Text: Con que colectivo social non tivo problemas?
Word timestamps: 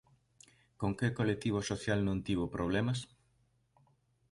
Con 0.79 0.91
que 0.99 1.15
colectivo 1.19 1.59
social 1.71 1.99
non 2.03 2.17
tivo 2.27 2.53
problemas? 2.55 2.99